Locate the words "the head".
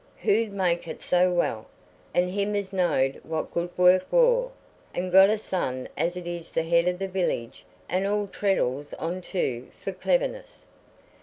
6.53-6.87